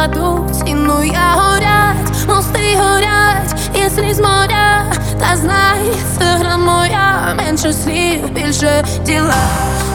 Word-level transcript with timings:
кладуть, 0.00 0.68
я 1.12 1.34
горять, 1.34 2.26
мости 2.28 2.76
горять, 2.76 3.54
і 3.74 3.90
сліз 3.90 4.18
моря, 4.18 4.84
та 5.18 5.36
знай, 5.36 5.80
гра 6.18 6.56
моя, 6.56 7.34
менше 7.36 7.72
слів, 7.72 8.30
більше 8.30 8.84
діла. 9.06 9.34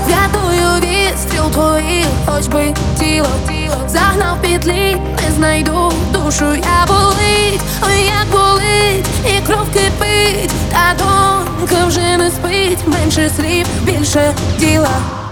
Врятую 0.05 0.81
відстріл 0.81 1.51
твоїх, 1.51 2.05
хоч 2.25 2.47
би 2.47 2.73
тіло, 2.99 3.29
тіло 3.47 3.75
загнав 3.87 4.41
петлі, 4.41 4.97
не 5.23 5.35
знайду 5.35 5.91
душу, 6.13 6.45
я 6.55 6.85
болить, 6.87 7.61
ой, 7.83 8.05
як 8.05 8.27
болить, 8.31 9.07
і 9.25 9.47
кров 9.47 9.67
кипить, 9.73 10.51
та 10.71 10.95
донька 10.97 11.85
вже 11.85 12.17
не 12.17 12.31
спить, 12.31 12.87
менше 12.87 13.31
слів, 13.37 13.67
більше 13.83 14.33
діла. 14.59 15.24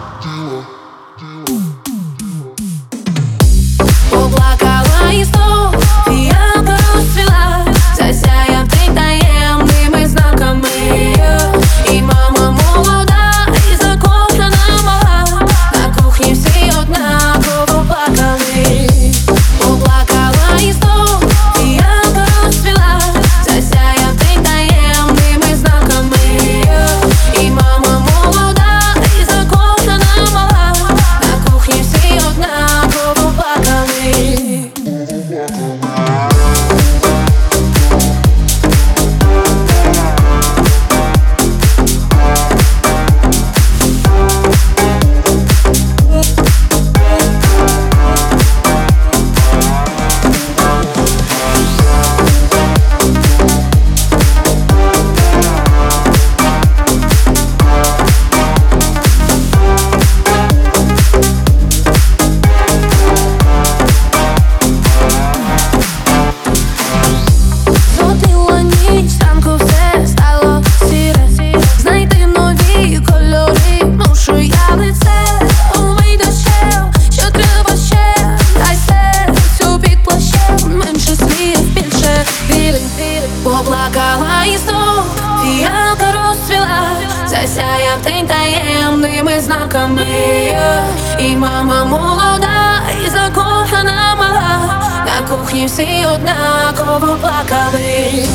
Однаково 96.24 97.18
плакали. 97.18 98.26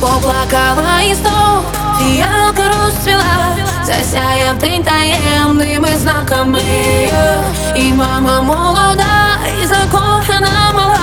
Поплакала 0.00 1.00
і 1.10 1.14
знов 1.14 1.64
фіалка 1.98 2.62
розцвіла. 2.68 3.56
Засяяв 3.84 4.58
день 4.58 4.84
таємними 4.84 5.88
знаками. 5.96 6.62
І 7.76 7.92
мама 7.92 8.40
молода, 8.40 9.38
і 9.62 9.66
закохана 9.66 10.72
мала. 10.74 10.98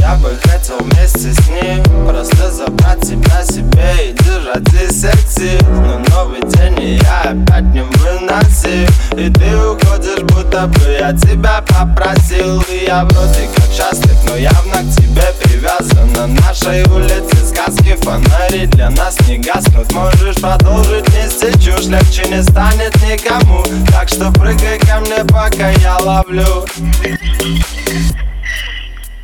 Я 0.00 0.16
бы 0.16 0.36
хотел 0.42 0.78
вместе 0.80 1.32
с 1.32 1.48
ним 1.48 1.82
Просто 2.06 2.50
забрать 2.50 3.00
тебя 3.00 3.44
себе 3.44 4.10
и 4.10 4.12
держать 4.12 4.68
здесь 4.68 5.00
секси 5.00 5.58
Но 5.68 5.98
новый 6.10 6.40
день 6.40 6.80
и 6.80 6.94
я 6.96 7.20
опять 7.30 7.64
не 7.74 7.82
выносил 7.82 8.88
И 9.16 9.30
ты 9.30 9.56
уходишь, 9.56 10.22
будто 10.22 10.66
бы 10.66 10.96
я 10.98 11.12
тебя 11.12 11.62
попросил. 11.62 12.60
И 12.62 12.84
я 12.86 13.04
вроде 13.04 13.48
как 13.54 13.64
счастлив, 13.72 14.16
но 14.26 14.36
явно 14.36 14.82
к 14.82 14.96
тебе 14.96 15.22
привязан. 15.42 16.12
На 16.12 16.26
нашей 16.26 16.84
улице 16.84 17.36
сказки, 17.46 17.96
фонари 18.02 18.66
для 18.66 18.90
нас 18.90 19.16
не 19.28 19.38
гаснут. 19.38 19.92
Можешь 19.92 20.36
продолжить 20.36 21.08
нести 21.08 21.52
чушь, 21.62 21.86
легче 21.86 22.28
не 22.28 22.42
станет 22.42 22.94
никому. 23.02 23.64
Так 23.90 24.08
что 24.08 24.30
прыгай 24.32 24.78
ко 24.78 25.00
мне, 25.00 25.24
пока 25.24 25.70
я 25.70 25.98
ловлю 25.98 26.66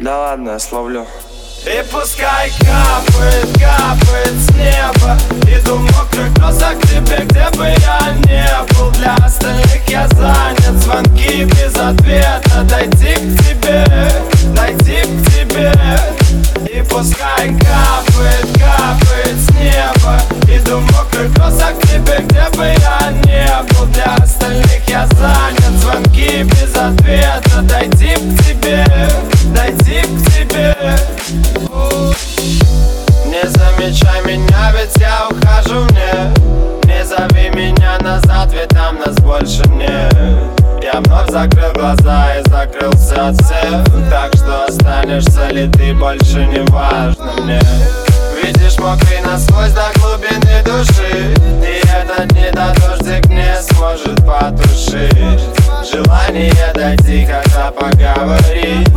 да 0.03 0.19
ладно, 0.19 0.51
я 0.51 0.59
словлю. 0.59 1.07
И 1.65 1.85
пускай 1.93 2.51
капает, 2.59 3.47
капает 3.55 4.33
с 4.37 4.51
неба. 4.57 5.17
Иду 5.47 5.77
в 5.77 5.83
мокрых 5.83 6.35
трусах 6.35 6.79
к 6.81 6.83
тебе, 6.89 7.25
где 7.25 7.49
бы 7.57 7.67
я 7.67 8.13
не 8.27 8.49
был. 8.75 8.91
Для 8.93 9.15
остальных 9.15 9.89
я 9.89 10.09
занят, 10.09 10.83
звонки 10.83 11.45
без 11.45 11.77
ответа. 11.77 12.63
Дойти 12.65 13.15
к 13.15 13.43
тебе, 13.45 13.87
дойти 14.57 15.03
к 15.03 15.31
тебе. 15.31 15.73
И 16.69 16.83
пускай 16.83 17.57
капает, 17.61 18.49
капает 18.59 19.37
с 19.37 19.51
неба 19.55 20.22
Иду 20.57 20.79
в 20.79 20.93
мокрых 20.93 21.35
трусах 21.35 21.79
к 21.79 21.87
тебе, 21.89 22.19
где 22.27 22.57
бы 22.57 22.65
я 22.65 23.11
не 23.25 23.47
был. 23.73 23.87
Для 23.87 24.15
остальных 24.17 24.89
я 24.89 25.07
занят, 25.07 25.81
звонки 25.81 26.43
без 26.45 26.77
ответа. 26.77 27.63
Дойти 27.63 28.15
к 28.15 28.43
тебе, 28.45 28.87
дойти 29.55 30.03
к 30.03 30.31
тебе. 30.31 30.77
Не 33.27 33.49
замечай 33.49 34.23
меня, 34.27 34.73
ведь 34.73 34.97
я 34.99 35.29
ухожу 35.31 35.85
мне. 35.91 36.33
Не 36.85 37.05
зови 37.05 37.51
меня 37.51 37.99
назад, 38.01 38.53
ведь 38.53 38.69
там 38.69 38.99
нас 38.99 39.17
больше 39.17 39.63
нет. 39.71 40.15
Я 40.83 41.01
вновь 41.01 41.31
закрыл 41.31 41.73
глаза 41.75 42.37
и 42.37 42.51
закрылся 42.51 43.29
от 43.29 43.41
всех 43.41 43.85
Так 44.11 44.35
что 44.35 44.65
останешься 44.67 45.49
ли 45.49 45.69
ты, 45.69 45.95
больше 45.95 46.45
не 46.47 46.61
важно 46.71 47.33
мне 47.41 47.61
Видишь 48.43 48.79
мокрый 48.79 49.21
насквозь 49.21 49.73
до 49.73 49.93
глубины 49.97 50.63
души 50.65 51.35
этот 52.13 52.33
недодождик 52.33 53.27
не 53.29 53.57
сможет 53.63 54.17
потушить. 54.27 55.41
Желание 55.91 56.73
дойти, 56.75 57.27
когда 57.27 57.71
поговорить. 57.71 58.89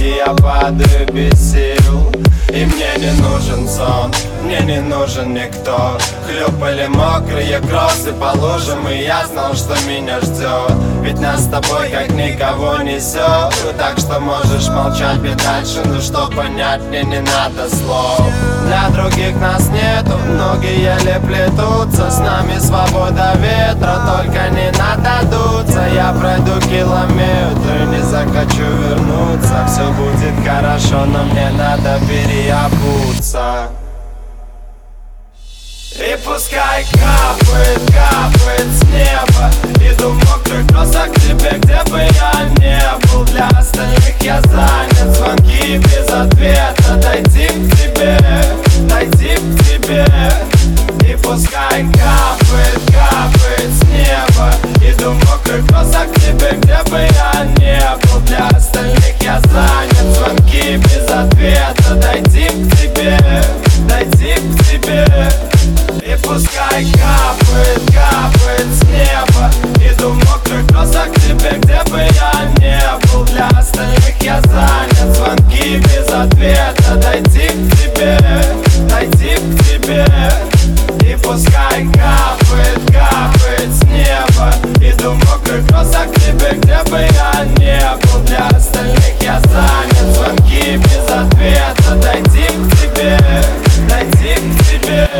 И 0.00 0.16
я 0.16 0.32
падаю 0.34 1.12
без 1.12 1.52
сил 1.52 2.10
и 2.52 2.64
мне 2.64 2.88
не 2.98 3.12
нужен 3.22 3.68
сон. 3.68 4.10
Мне 4.42 4.60
не 4.60 4.80
нужен 4.80 5.32
никто. 5.34 5.96
Хлюпали 6.26 6.86
мокрые 6.88 7.60
кроссы 7.60 8.12
по 8.12 8.36
лужам 8.36 8.88
И 8.88 9.04
я 9.04 9.24
знал, 9.26 9.54
что 9.54 9.76
меня 9.86 10.20
ждет. 10.20 10.72
Ведь 11.02 11.20
нас 11.20 11.44
с 11.44 11.46
тобой 11.46 11.88
как 11.90 12.10
никого 12.10 12.78
несет 12.78 13.54
Так 13.78 13.98
что 13.98 14.20
можешь 14.20 14.68
молчать 14.68 15.18
и 15.24 15.34
дальше 15.34 15.80
Ну 15.84 16.00
что 16.00 16.26
понять, 16.26 16.82
мне 16.82 17.02
не 17.04 17.20
надо 17.20 17.68
слов. 17.74 18.20
Для 18.66 18.90
других 18.90 19.34
нас 19.40 19.68
нету 19.68 20.18
Ноги 20.36 20.66
еле 20.66 21.20
плетутся 21.26 22.10
С 22.10 22.18
нами 22.18 22.58
свобода 22.60 23.34
ветра 23.36 23.98
Только 24.06 24.48
не 24.50 24.70
надо 24.78 25.26
дуться 25.26 25.86
Я 25.92 26.12
пройду 26.12 26.60
километры 26.60 27.86
Не 27.90 28.02
захочу 28.02 28.62
вернуться. 28.62 29.66
Все 29.66 29.90
будет 29.92 30.34
хорошо, 30.46 31.04
но 31.06 31.24
мне 31.24 31.50
надо 31.50 31.98
переобуться. 32.06 33.68
И 35.96 36.16
пускай 36.24 36.84
капает, 36.92 37.80
капает 37.88 38.66
с 38.72 38.82
неба. 38.84 39.50
Иду 39.92 40.10
в 40.10 40.30
мокрых 40.30 40.66
кроссах 40.68 41.12
к 41.12 41.20
тебе, 41.20 41.58
где 41.58 41.82
бы 41.90 41.98
я 41.98 42.44
не 42.58 42.82
был. 43.08 43.24
Для 43.24 43.48
остальных 43.48 44.14
я 44.22 44.40
занят, 44.42 45.16
звонки 45.16 45.78
без 45.78 46.08
ответа. 46.08 46.96
Дойти 47.02 47.48
к 47.48 47.76
тебе, 47.76 48.18
дойти 48.88 49.36
к 49.36 49.64
тебе 49.64 50.06
И 51.08 51.16
пускай 51.16 51.84
капает, 51.92 52.80
капает 52.86 53.70
с 53.72 53.82
неба. 53.84 54.52
Иду 54.80 55.10
в 55.10 55.24
мокрых 55.28 55.66
кроссах 55.66 56.10
к 56.12 56.20
тебе, 56.20 56.52
где 56.58 56.78
бы 56.90 56.98
я 56.98 57.44
не 57.56 57.82
был. 58.06 58.20
Для 58.20 58.48
остальных 58.48 59.14
я 59.22 59.40
занят, 59.40 60.16
звонки 60.16 60.76
без 60.76 61.10
ответа. 61.10 61.94
Дойти 61.96 62.46
к 62.46 62.76
тебе, 62.76 63.18
дойти 63.88 64.34
к 64.34 64.64
тебе. 64.64 65.06
И 66.02 66.16
пускай 66.22 66.86
капает, 66.92 67.80
капает 67.88 68.66
с 68.72 68.82
неба. 68.84 69.50
Иду 69.76 70.10
в 70.10 70.24
мокрых 70.30 70.66
кроссах 70.68 71.12
к 71.12 71.20
тебе, 71.20 71.58
где 71.58 71.82
бы 71.90 71.98
я 71.98 72.32
не 72.58 72.80
был. 73.08 73.24
Для 73.24 73.48
остальных 73.48 74.22
я 74.22 74.40
занят, 74.42 75.16
звонки 75.16 75.78
без 75.78 76.08
ответа. 76.08 76.96
Дойти 76.96 77.48
к 77.48 77.76
тебе, 77.76 78.18
дойти 78.88 79.36
к 79.36 79.64
тебе 79.64 80.06
И 81.02 81.16
пускай 81.22 81.86
капает, 81.92 82.80
капает 82.86 83.70
с 83.70 83.82
неба. 83.84 84.54
Иду 84.80 85.12
в 85.12 85.24
мокрых 85.30 85.66
кроссах 85.68 86.10
к 86.12 86.14
тебе, 86.20 86.52
где 86.58 86.82
бы 86.90 86.98
я 86.98 87.44
не 87.56 87.80
был. 88.06 88.20
Для 88.24 88.48
остальных 88.48 89.14
я 89.22 89.40
занят, 89.40 90.14
звонки 90.14 90.76
без 90.76 91.10
ответа. 91.10 91.94
Дойти 92.02 92.46
к 92.46 92.76
тебе, 92.76 93.18
дойти 93.88 94.34
к 94.34 94.64
тебе 94.64 95.10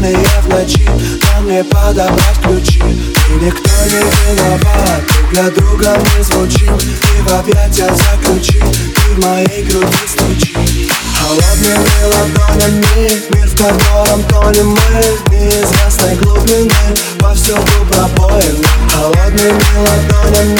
пьяные 0.00 0.26
в 0.42 0.48
ночи 0.48 0.88
Нам 1.32 1.48
не 1.48 1.64
подобрать 1.64 2.38
ключи. 2.42 2.80
И 2.80 3.44
никто 3.44 3.70
не 3.86 4.34
виноват 4.34 5.02
Друг 5.06 5.30
для 5.30 5.50
друга 5.50 5.96
мы 5.98 6.24
звучим 6.24 6.76
И 6.76 7.22
в 7.22 7.28
объятия 7.32 7.94
заключи 7.94 8.60
Ты 8.60 9.14
в 9.14 9.24
моей 9.24 9.62
груди 9.64 9.96
стучи. 10.06 10.88
Холодными 11.18 12.04
ладонями 12.04 12.84
Мир, 13.30 13.46
в 13.46 13.56
котором 13.56 14.22
тонем 14.24 14.70
мы 14.70 15.36
Неизвестной 15.36 16.16
глубины 16.16 16.70
Повсюду 17.18 17.60
пробоины 17.90 18.64
Холодными 18.92 19.62
ладонями 19.76 20.58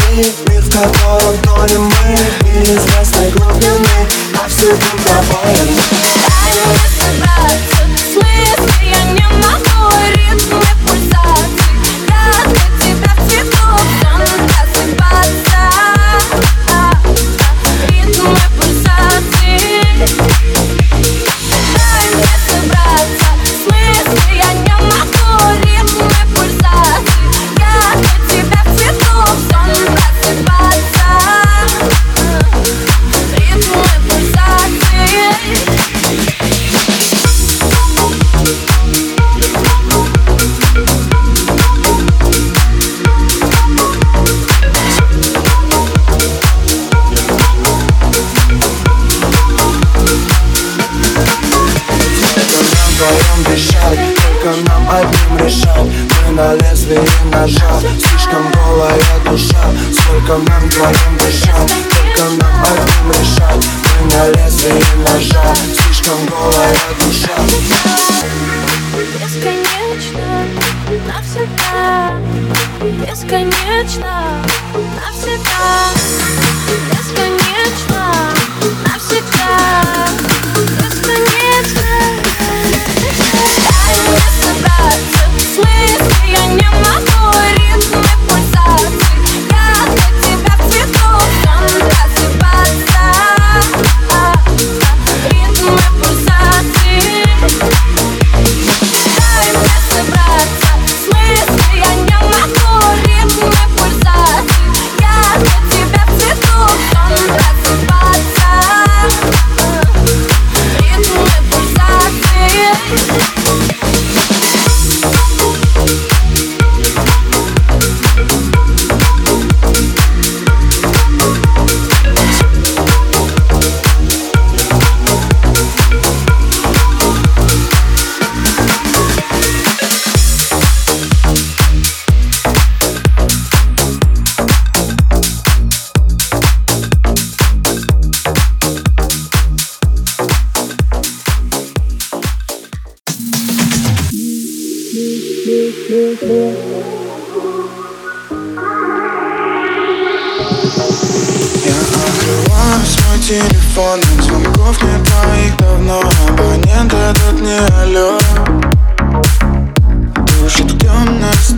Мир, 0.49 0.63
в 0.63 0.71
котором 0.71 1.39
тонем 1.39 1.85
мы 1.85 2.51
Неизвестной 2.51 3.31
глубины 3.33 4.07
Повсюду 4.35 4.91
мне 6.71 6.87
собраться 6.99 7.77
с 7.77 8.17
мысли 8.17 8.41
Я 8.47 8.50
не 9.13 9.27
могу 9.43 9.91
ритмы 10.15 10.70
решать 55.45 55.91
Мы 56.27 56.33
на 56.35 56.55
лезвии 56.55 57.01
ножа, 57.33 57.81
слишком 57.81 58.51
голая 58.53 59.01
душа. 59.25 59.65
Сколько 59.93 60.33
нам 60.39 60.63
вдвоем 60.65 61.17
дышать, 61.19 61.73
только 61.89 62.25
нам 62.43 62.65
одним 62.65 63.11
решать 63.11 63.65
Мы 64.01 64.07
на 64.13 64.23
лезвии 64.29 64.85
ножа, 64.99 65.45
слишком 65.75 66.19
голая 66.27 66.89
душа. 67.01 67.37
Бесконечно, 69.19 70.29
навсегда. 71.07 72.13
Бесконечно, 72.81 74.13
навсегда. 74.97 75.69
Бесконечно, 76.91 78.03
навсегда 78.87 80.90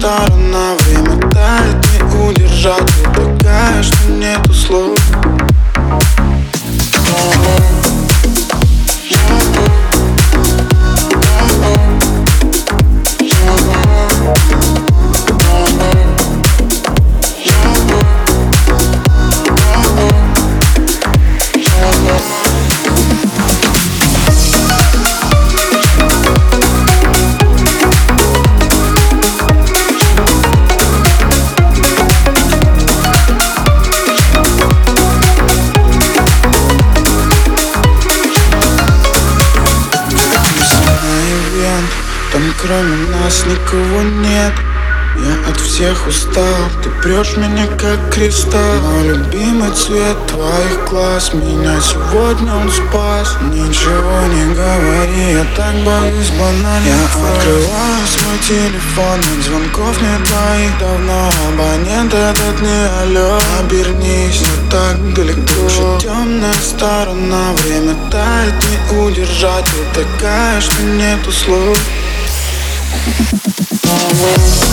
сторона 0.03 0.75
Время. 0.81 1.17
Тает, 1.33 1.77
не 1.93 2.29
удержать 2.29 2.87
Ты 3.15 3.21
такая, 3.21 3.83
что 3.85 4.11
нету 4.11 4.53
слов 4.53 5.02
никого 43.73 44.03
нет. 44.03 44.53
Я 45.15 45.51
от 45.51 45.61
всех 45.61 46.07
устал, 46.07 46.43
ты 46.83 46.89
прешь 47.03 47.37
меня 47.37 47.67
как 47.79 48.13
кристалл. 48.13 48.81
Но 48.83 49.03
любимый 49.03 49.71
цвет 49.73 50.17
твоих 50.27 50.89
глаз. 50.89 51.33
Меня 51.35 51.79
сегодня 51.81 52.55
он 52.55 52.71
спас. 52.73 53.37
Ничего 53.53 54.23
не 54.33 54.55
говори, 54.55 55.33
я 55.33 55.47
так 55.55 55.75
боюсь 55.85 56.31
банально. 56.31 56.87
Я 56.87 57.05
открываю 57.05 58.07
свой 58.07 58.39
телефон 58.49 59.21
От 59.21 59.45
звонков 59.45 60.01
нет 60.01 60.25
твоих 60.25 60.79
давно 60.81 61.31
Абонент 61.49 62.15
этот 62.15 62.61
не 62.63 62.89
алло 63.03 63.39
Обернись, 63.61 64.41
не 64.41 64.71
так 64.71 65.15
далеко. 65.15 65.67
Еще 65.69 65.99
темная 66.01 66.55
сторона. 66.55 67.53
Время 67.67 67.95
тает, 68.11 68.55
не 68.71 68.99
удержать. 68.99 69.67
Ты 69.67 70.05
такая, 70.05 70.61
что 70.61 70.83
нету 70.83 71.31
слов 71.31 71.79
with 74.12 74.72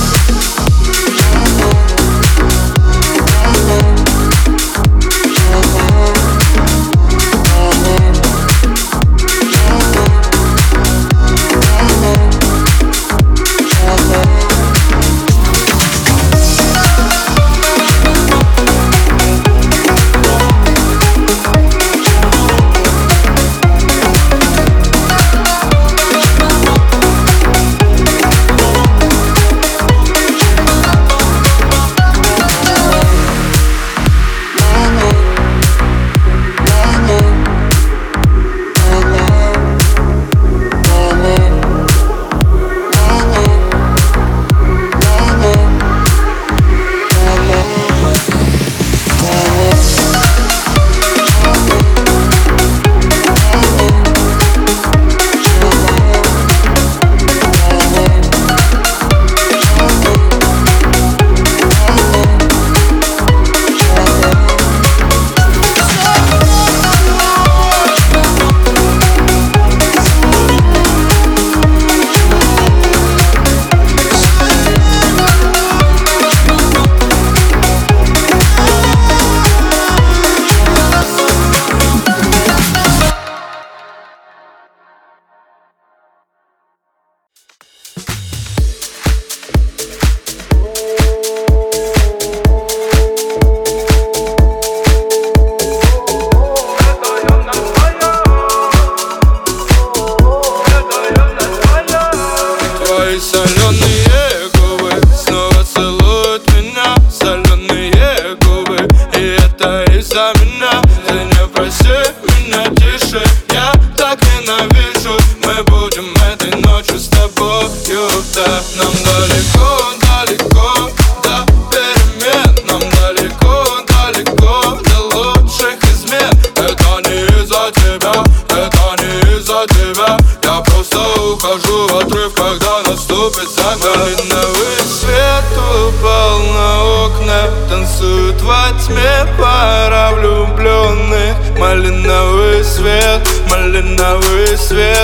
Малиновый 141.70 142.64
свет, 142.64 143.22
малиновый 143.48 144.58
свет. 144.58 144.99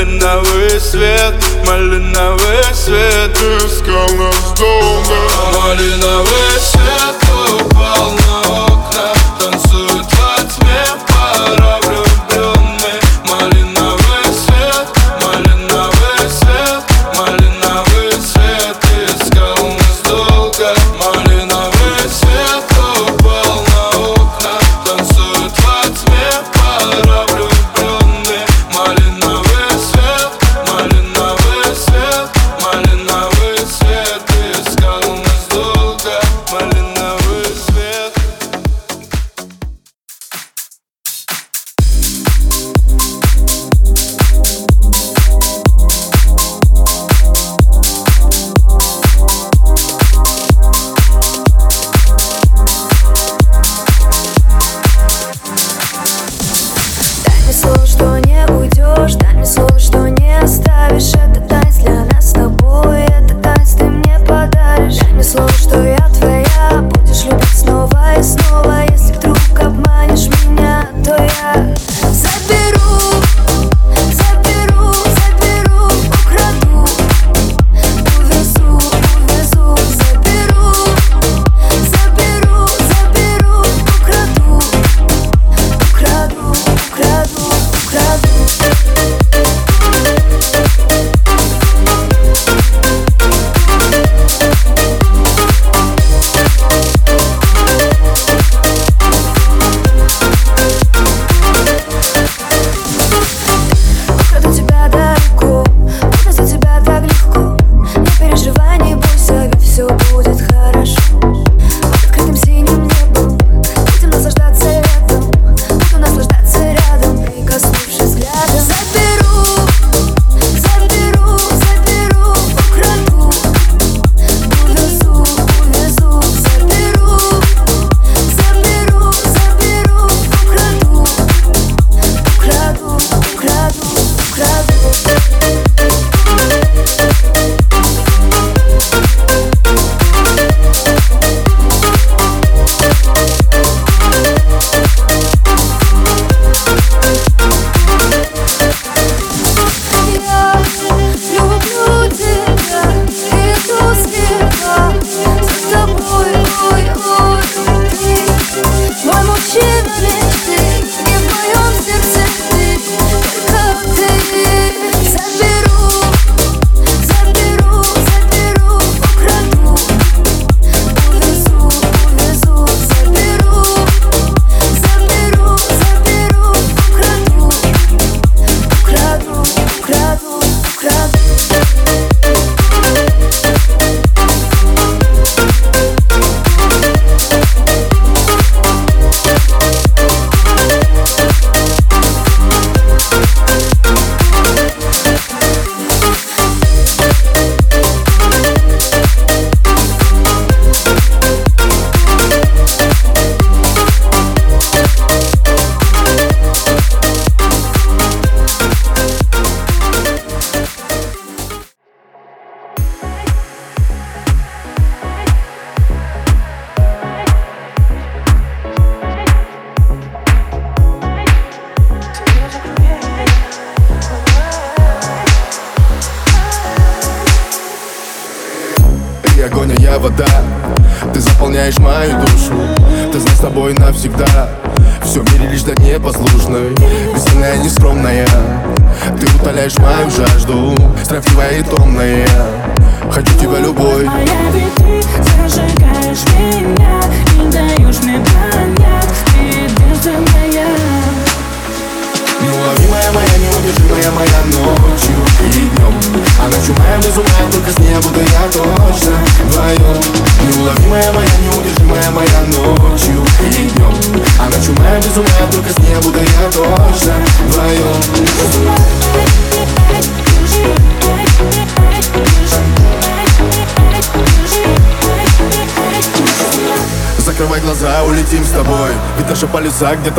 Малиновый 0.00 0.80
свет, 0.80 1.34
малиновый 1.66 2.64
свет. 2.74 3.36
Искал 3.36 4.08
нас 4.16 4.52
долго 4.58 5.14
Малиновый 5.58 6.58
свет 6.58 6.89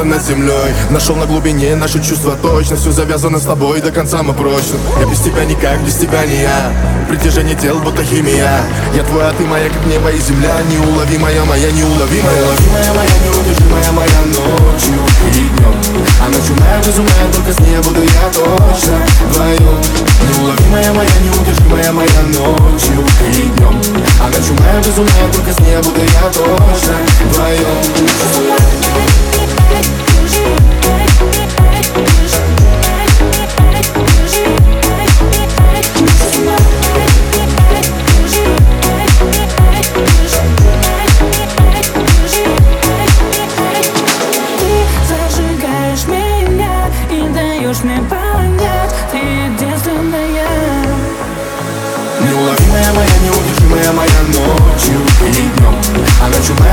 где-то 0.01 0.03
над 0.03 0.23
землей 0.23 0.73
Нашел 0.89 1.15
на 1.15 1.25
глубине 1.25 1.75
наши 1.75 2.03
чувства 2.03 2.35
точно. 2.41 2.75
Все 2.75 2.91
завязано 2.91 3.39
с 3.39 3.43
тобой, 3.43 3.79
до 3.81 3.91
конца 3.91 4.23
мы 4.23 4.33
прочно. 4.33 4.79
Я 4.99 5.05
без 5.05 5.19
тебя 5.19 5.45
никак, 5.45 5.79
без 5.83 5.93
тебя 5.95 6.25
не 6.25 6.41
я. 6.41 6.73
Притяжение 7.09 7.55
тел, 7.55 7.79
будто 7.79 8.03
химия. 8.03 8.61
Я 8.95 9.03
твой, 9.03 9.23
а 9.27 9.33
ты 9.33 9.45
моя, 9.45 9.69
как 9.69 9.85
небо 9.85 10.11
и 10.11 10.19
земля. 10.19 10.57
Неуловимая 10.71 11.45
моя, 11.45 11.71
неуловимая. 11.71 12.35
Неуловимая 12.35 12.93
моя, 12.93 13.15
неудержимая 13.25 13.91
моя 13.91 14.21
ночью 14.27 14.93
и 15.27 15.29
днем 15.49 15.75
А 16.21 16.29
ночью 16.29 16.55
моя 16.59 16.77
безумная, 16.85 17.27
только 17.33 17.53
с 17.53 17.59
ней 17.59 17.77
буду 17.77 18.01
я 18.01 18.29
точно 18.33 18.97
Вдвоем 19.29 19.79
Неуловимая 20.29 20.93
моя, 20.93 21.15
неудержимая 21.23 21.91
моя 21.91 22.21
ночью 22.27 23.05
и 23.29 23.31
днем 23.57 23.75
А 24.19 24.21
ночью 24.27 24.53
моя 24.59 24.79
безумная, 24.79 25.27
только 25.33 25.51
с 25.53 25.59
ней 25.59 25.77
буду 25.77 26.01
я 26.01 26.29
точно 26.31 26.95
Вдвоем 27.29 27.77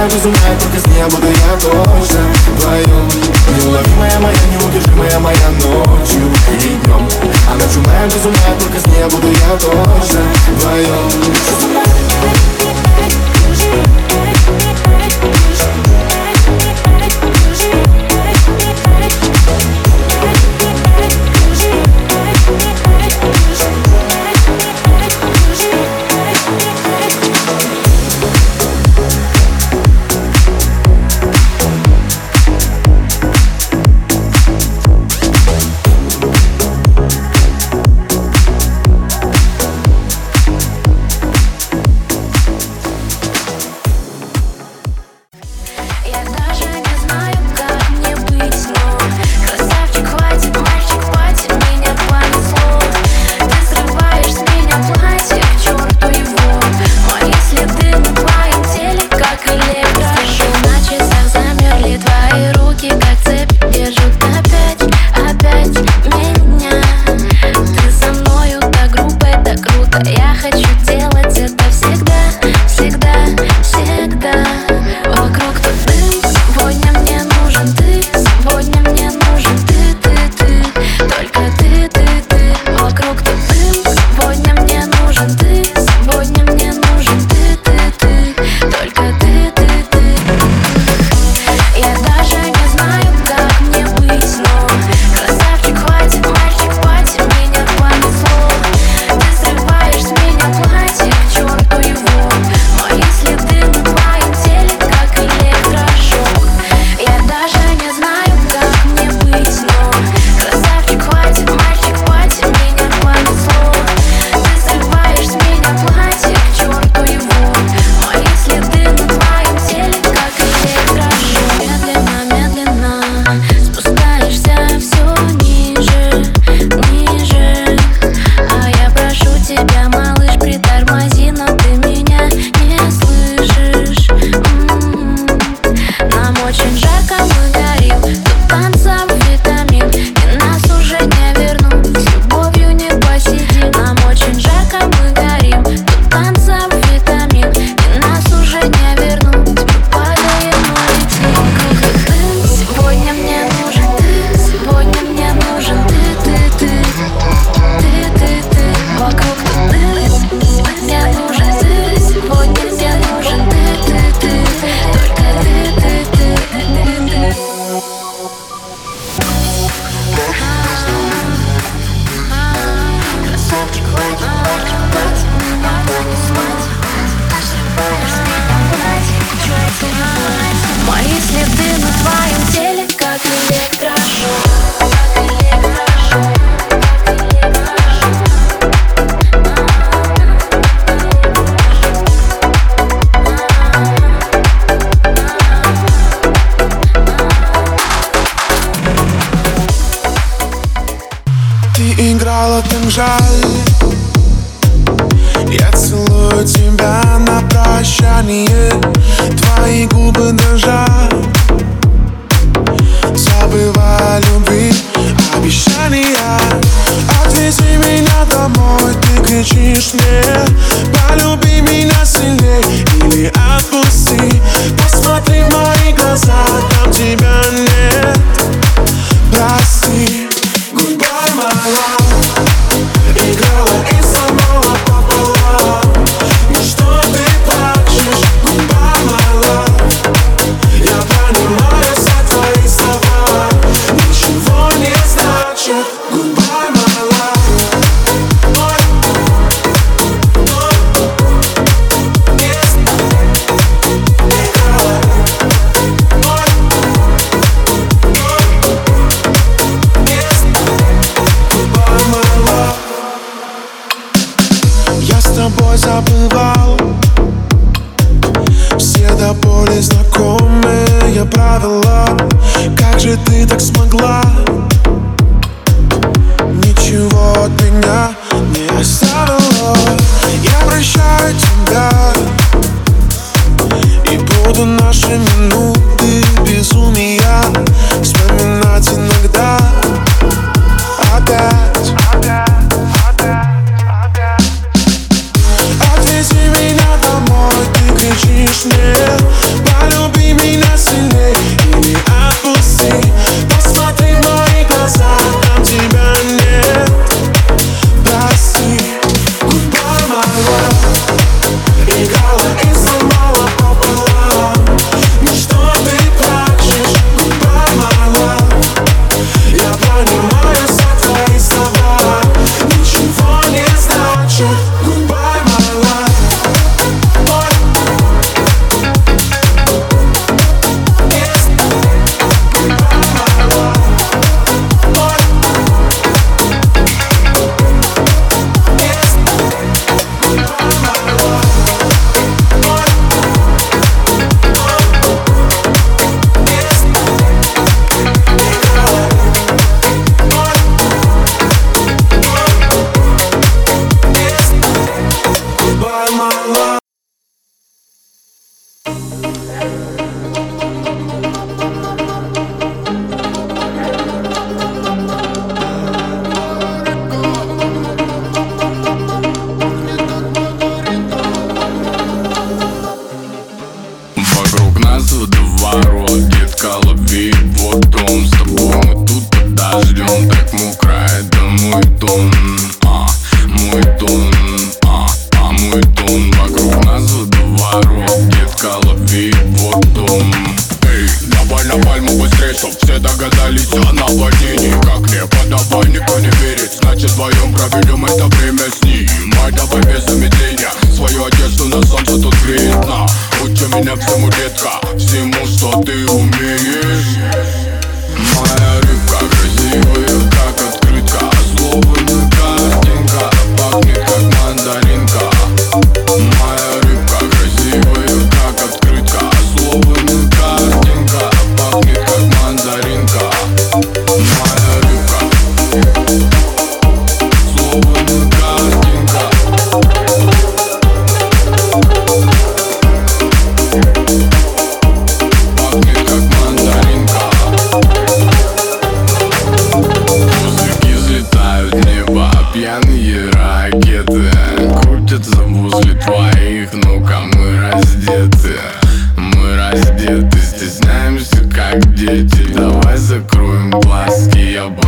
так 0.09 0.13
же 0.13 0.19
только 0.61 0.79
с 0.81 0.87
ней 0.87 1.05
буду 1.05 1.27
я 1.27 1.53
точно 1.61 2.21
Вдвоем 2.57 3.09
Неуловимая 3.57 4.19
моя, 4.21 4.37
неудержимая 4.53 5.19
моя 5.19 5.49
ночью. 5.63 6.31
И 6.53 6.55
днем 6.85 7.09
Она 7.51 7.67
ночью 7.67 8.07
безумная, 8.07 8.55
только 8.59 8.81
с 8.81 8.87
ней 8.87 9.05
буду 9.05 9.29
я 9.29 9.57
точно 9.59 10.23
Вдвоем 10.57 11.11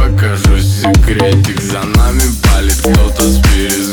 покажу 0.00 0.58
секретик. 0.60 1.60
За 1.60 1.82
нами 1.82 2.22
палит 2.42 2.78
кто-то 2.78 3.22
с 3.22 3.42
перез 3.42 3.89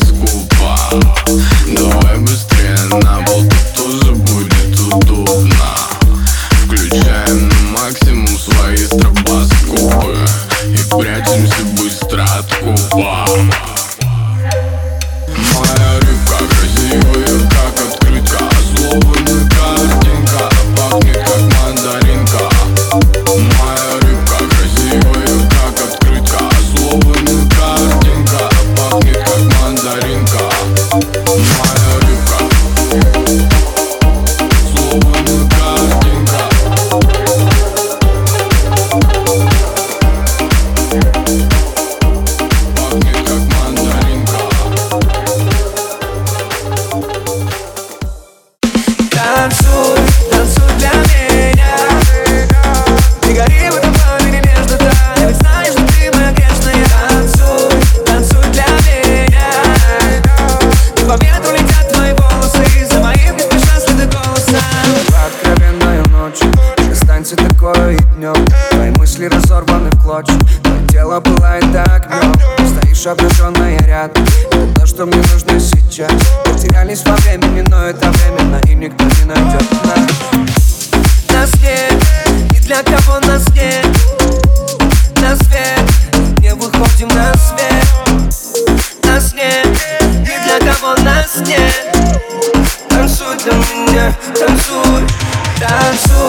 I'm 95.87 95.95
so 95.95 96.26